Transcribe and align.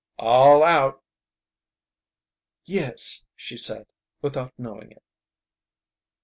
"All 0.17 0.63
out!" 0.63 1.03
"Yes," 2.65 3.23
she 3.35 3.55
said, 3.55 3.85
without 4.19 4.51
knowing 4.57 4.91
it. 4.91 5.03